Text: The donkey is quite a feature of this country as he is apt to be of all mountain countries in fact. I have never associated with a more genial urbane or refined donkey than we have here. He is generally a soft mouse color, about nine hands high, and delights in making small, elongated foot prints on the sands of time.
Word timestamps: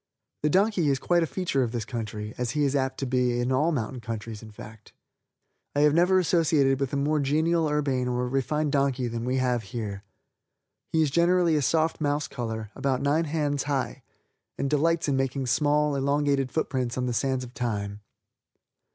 The 0.41 0.49
donkey 0.49 0.89
is 0.89 0.97
quite 0.97 1.21
a 1.21 1.27
feature 1.27 1.61
of 1.61 1.71
this 1.71 1.85
country 1.85 2.33
as 2.35 2.51
he 2.57 2.63
is 2.63 2.75
apt 2.75 2.97
to 3.01 3.05
be 3.05 3.39
of 3.39 3.51
all 3.51 3.71
mountain 3.71 4.01
countries 4.01 4.41
in 4.41 4.49
fact. 4.49 4.93
I 5.75 5.81
have 5.81 5.93
never 5.93 6.17
associated 6.17 6.79
with 6.79 6.91
a 6.91 6.95
more 6.95 7.19
genial 7.19 7.67
urbane 7.69 8.07
or 8.07 8.27
refined 8.27 8.71
donkey 8.71 9.07
than 9.07 9.25
we 9.25 9.37
have 9.37 9.61
here. 9.61 10.03
He 10.91 11.03
is 11.03 11.11
generally 11.11 11.55
a 11.55 11.61
soft 11.61 12.01
mouse 12.01 12.27
color, 12.27 12.71
about 12.73 13.03
nine 13.03 13.25
hands 13.25 13.65
high, 13.65 14.01
and 14.57 14.71
delights 14.71 15.07
in 15.07 15.15
making 15.17 15.45
small, 15.45 15.93
elongated 15.95 16.51
foot 16.51 16.67
prints 16.71 16.97
on 16.97 17.05
the 17.05 17.13
sands 17.13 17.43
of 17.43 17.53
time. 17.53 18.01